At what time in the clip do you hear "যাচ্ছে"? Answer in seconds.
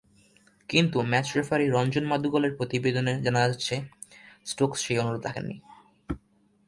3.47-3.75